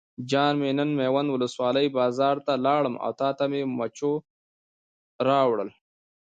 جان 0.29 0.53
مې 0.61 0.71
نن 0.77 0.89
میوند 0.99 1.29
ولسوالۍ 1.31 1.87
بازار 1.97 2.35
ته 2.45 2.53
لاړم 2.65 2.95
او 3.05 3.11
تاته 3.21 3.43
مې 3.51 3.61
مچو 3.77 4.11
راوړل. 5.27 5.69